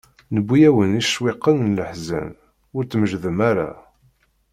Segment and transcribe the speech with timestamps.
[0.33, 2.27] Newwi-awen-d icewwiqen n leḥzen,
[2.75, 3.69] ur tmeǧǧdem ara.